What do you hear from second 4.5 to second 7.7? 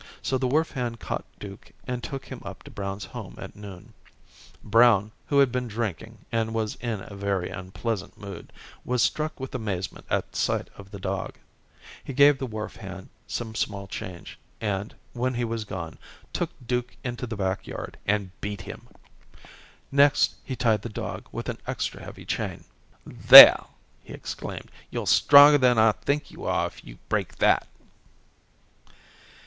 Brown, who had been drinking and was in a very